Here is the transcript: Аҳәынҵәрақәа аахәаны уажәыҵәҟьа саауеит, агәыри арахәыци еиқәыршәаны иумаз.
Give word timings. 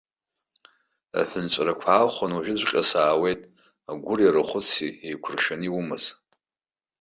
Аҳәынҵәрақәа 1.19 1.89
аахәаны 1.93 2.35
уажәыҵәҟьа 2.35 2.81
саауеит, 2.89 3.41
агәыри 3.89 4.25
арахәыци 4.29 4.89
еиқәыршәаны 5.07 5.65
иумаз. 5.67 6.03